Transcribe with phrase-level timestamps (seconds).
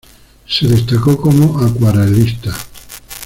[0.47, 2.51] Se destacó como acuarelista.